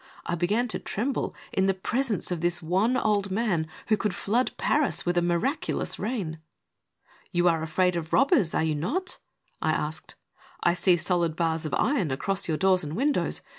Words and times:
I 0.25 0.33
began 0.33 0.67
to 0.69 0.79
tremble 0.79 1.35
in 1.53 1.67
the 1.67 1.75
presence 1.75 2.31
of 2.31 2.41
this 2.41 2.59
wan 2.59 2.97
old 2.97 3.29
man 3.29 3.67
who 3.89 3.95
could 3.97 4.15
flood 4.15 4.51
Paris 4.57 5.05
with 5.05 5.15
a 5.15 5.21
miraculous 5.21 5.99
rain. 5.99 6.39
"You 7.31 7.47
are 7.47 7.61
afraid 7.61 7.95
of 7.95 8.11
robbers, 8.11 8.55
are 8.55 8.63
you 8.63 8.73
not?" 8.73 9.19
I 9.61 9.73
asked." 9.73 10.15
I 10.63 10.73
see 10.73 10.97
solid 10.97 11.35
bars 11.35 11.67
of 11.67 11.75
iron 11.75 12.09
across 12.09 12.47
your 12.47 12.57
doors 12.57 12.83
and 12.83 12.95
windows. 12.95 13.43